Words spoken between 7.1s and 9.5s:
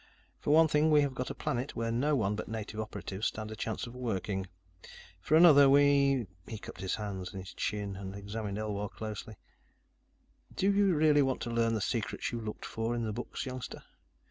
his hands and examined Elwar closely.